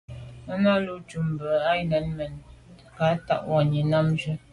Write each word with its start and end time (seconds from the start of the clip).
Náná 0.45 0.73
lùcúp 0.85 1.23
mbə̄ 1.31 1.49
jə̂nə̀ 1.65 2.05
mɛ́n 2.15 2.33
lî 2.75 2.83
à’ 2.87 2.93
cák 2.97 3.19
nɛ̂n 3.21 3.43
mwà’nì 3.47 3.79
á 3.83 3.87
nǎmjʉ́. 3.91 4.33